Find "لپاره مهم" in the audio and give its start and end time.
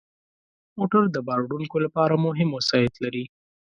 1.85-2.49